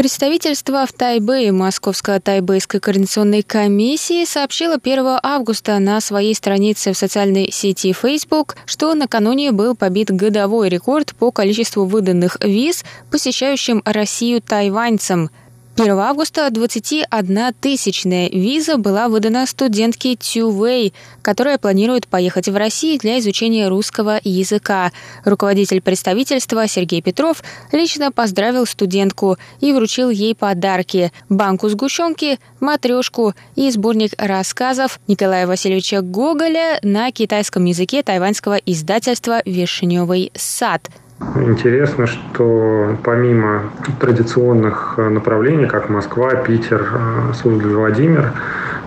[0.00, 7.92] Представительство в Тайбэе Московско-Тайбэйской координационной комиссии сообщило 1 августа на своей странице в социальной сети
[7.92, 15.28] Facebook, что накануне был побит годовой рекорд по количеству выданных виз посещающим Россию тайваньцам–
[15.76, 23.18] 1 августа 21 тысячная виза была выдана студентке Тювей, которая планирует поехать в Россию для
[23.18, 24.92] изучения русского языка.
[25.24, 33.70] Руководитель представительства Сергей Петров лично поздравил студентку и вручил ей подарки– банку сгущенки, матрешку и
[33.70, 40.90] сборник рассказов Николая Васильевича Гоголя на китайском языке тайваньского издательства «Вишневый сад».
[41.36, 43.70] Интересно, что помимо
[44.00, 48.32] традиционных э, направлений, как Москва, Питер, э, Суздаль, Владимир,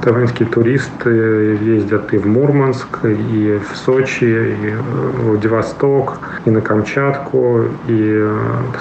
[0.01, 1.09] тайваньские туристы
[1.61, 8.27] ездят и в Мурманск, и в Сочи, и в Владивосток, и на Камчатку, и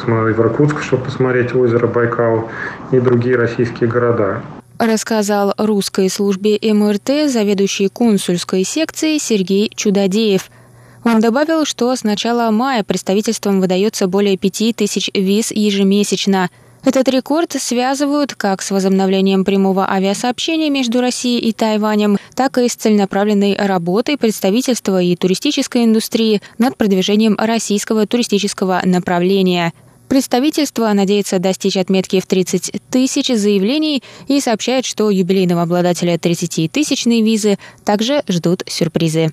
[0.07, 2.51] в Иркутск, чтобы посмотреть озеро Байкал,
[2.91, 4.41] и другие российские города.
[4.79, 10.51] Рассказал русской службе МРТ заведующий консульской секцией Сергей Чудодеев–
[11.05, 16.51] он добавил, что с начала мая представительством выдается более пяти тысяч виз ежемесячно.
[16.85, 22.75] Этот рекорд связывают как с возобновлением прямого авиасообщения между Россией и Тайванем, так и с
[22.75, 29.73] целенаправленной работой представительства и туристической индустрии над продвижением российского туристического направления.
[30.09, 37.59] Представительство надеется достичь отметки в 30 тысяч заявлений и сообщает, что юбилейного обладателя 30-тысячной визы
[37.85, 39.33] также ждут сюрпризы.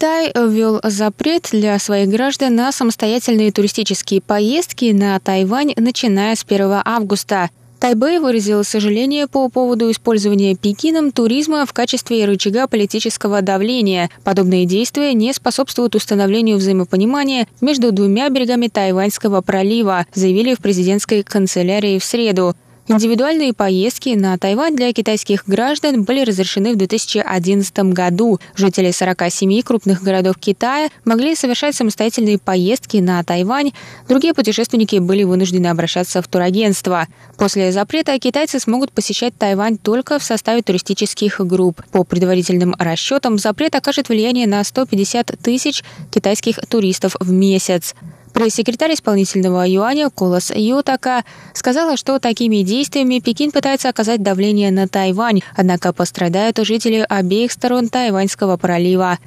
[0.00, 6.80] Китай ввел запрет для своих граждан на самостоятельные туристические поездки на Тайвань, начиная с 1
[6.86, 7.50] августа.
[7.80, 14.08] Тайбэй выразил сожаление по поводу использования Пекином туризма в качестве рычага политического давления.
[14.24, 21.98] Подобные действия не способствуют установлению взаимопонимания между двумя берегами Тайваньского пролива, заявили в президентской канцелярии
[21.98, 22.56] в среду.
[22.90, 28.40] Индивидуальные поездки на Тайвань для китайских граждан были разрешены в 2011 году.
[28.56, 33.70] Жители 47 крупных городов Китая могли совершать самостоятельные поездки на Тайвань.
[34.08, 37.06] Другие путешественники были вынуждены обращаться в турагентство.
[37.38, 41.82] После запрета китайцы смогут посещать Тайвань только в составе туристических групп.
[41.92, 47.94] По предварительным расчетам, запрет окажет влияние на 150 тысяч китайских туристов в месяц.
[48.32, 55.42] Пресс-секретарь исполнительного юаня Колос Ютака сказала, что такими действиями Пекин пытается оказать давление на Тайвань,
[55.56, 59.18] однако пострадают жители обеих сторон Тайваньского пролива.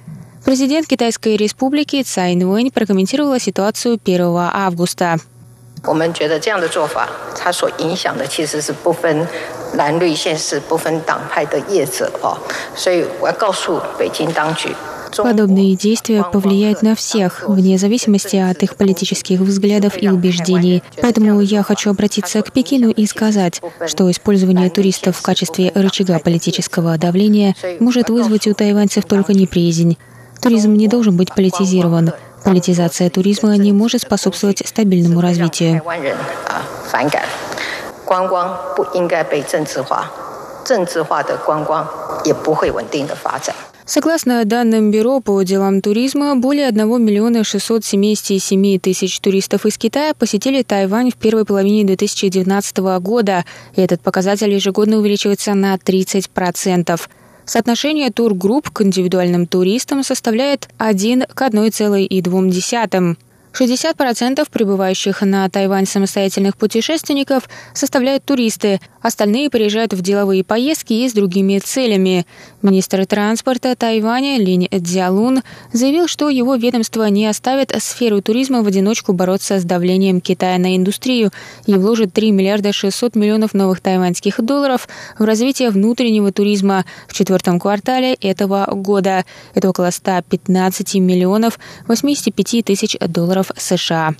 [0.45, 5.19] Президент Китайской республики Цай Инвэнь прокомментировала ситуацию 1 августа.
[5.85, 5.93] 我
[15.12, 20.82] 们觉得这样的做法，它所影响的其实是不分蓝绿县市、不分党派的业者哦，所以我要告诉北京当局，Подобные действия повлияют на всех, вне зависимости от их политических взглядов и убеждений.
[21.00, 26.98] Поэтому я хочу обратиться к Пекину и сказать, что использование туристов в качестве рычага политического
[26.98, 29.96] давления может вызвать у тайваньцев только неприязнь.
[30.40, 32.12] Туризм не должен быть политизирован.
[32.44, 35.82] Политизация туризма не может способствовать стабильному развитию.
[40.64, 41.88] 政治化的观光
[42.24, 43.54] 也不会稳定的发展。
[43.85, 50.63] Согласно данным Бюро по делам туризма, более 1 миллиона 677 тысяч туристов из Китая посетили
[50.63, 53.43] Тайвань в первой половине 2019 года.
[53.75, 57.01] И этот показатель ежегодно увеличивается на 30%.
[57.43, 63.17] Соотношение тургрупп к индивидуальным туристам составляет 1 к 1,2.
[63.53, 71.13] 60% прибывающих на Тайвань самостоятельных путешественников составляют туристы, остальные приезжают в деловые поездки и с
[71.13, 72.25] другими целями.
[72.63, 79.13] Министр транспорта Тайваня Линь Цзялун заявил, что его ведомство не оставит сферу туризма в одиночку
[79.13, 81.31] бороться с давлением Китая на индустрию
[81.67, 84.87] и вложит 3 миллиарда 600 миллионов новых тайваньских долларов
[85.19, 89.25] в развитие внутреннего туризма в четвертом квартале этого года.
[89.53, 94.15] Это около 115 миллионов 85 тысяч долларов долларов США.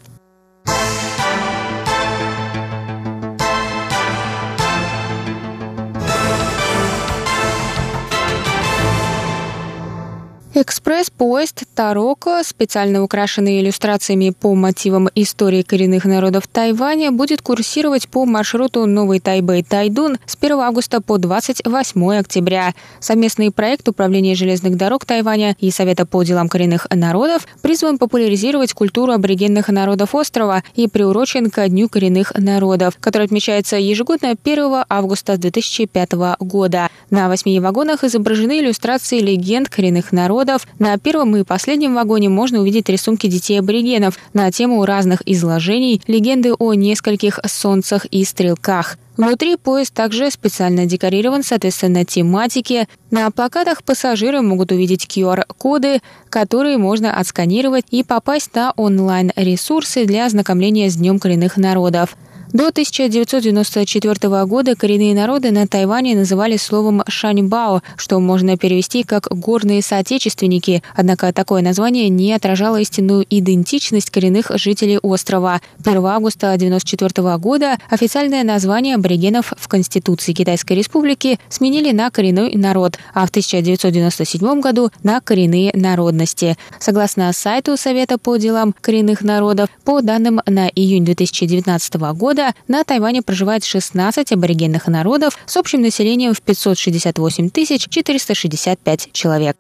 [10.55, 18.85] Экспресс-поезд «Тароко», специально украшенный иллюстрациями по мотивам истории коренных народов Тайваня, будет курсировать по маршруту
[18.85, 22.75] Новый Тайбэй-Тайдун с 1 августа по 28 октября.
[22.99, 29.11] Совместный проект Управления железных дорог Тайваня и Совета по делам коренных народов призван популяризировать культуру
[29.11, 36.11] аборигенных народов острова и приурочен ко Дню коренных народов, который отмечается ежегодно 1 августа 2005
[36.41, 36.89] года.
[37.09, 40.67] На восьми вагонах изображены иллюстрации легенд коренных народов, народов.
[40.79, 46.73] На первом и последнем вагоне можно увидеть рисунки детей-аборигенов на тему разных изложений, легенды о
[46.73, 48.97] нескольких солнцах и стрелках.
[49.15, 52.87] Внутри поезд также специально декорирован соответственно тематике.
[53.11, 60.89] На плакатах пассажиры могут увидеть QR-коды, которые можно отсканировать и попасть на онлайн-ресурсы для ознакомления
[60.89, 62.17] с Днем коренных народов.
[62.53, 69.81] До 1994 года коренные народы на Тайване называли словом «шаньбао», что можно перевести как «горные
[69.81, 75.61] соотечественники», однако такое название не отражало истинную идентичность коренных жителей острова.
[75.83, 82.99] 1 августа 1994 года официальное название аборигенов в Конституции Китайской Республики сменили на коренной народ,
[83.15, 86.55] а в 1997 году на коренные народности.
[86.77, 92.83] Согласно сайту Совета по делам коренных народов, по данным на июнь 2019 года, года на
[92.83, 97.49] Тайване проживает 16 аборигенных народов с общим населением в 568
[97.89, 99.55] 465 человек.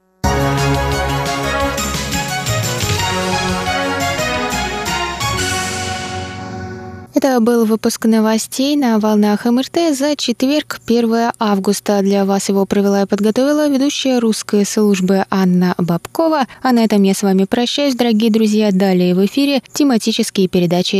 [7.23, 12.01] Это был выпуск новостей на волнах МРТ за четверг, 1 августа.
[12.01, 16.47] Для вас его провела и подготовила ведущая русской службы Анна Бабкова.
[16.61, 18.71] А на этом я с вами прощаюсь, дорогие друзья.
[18.73, 20.97] Далее в эфире тематические передачи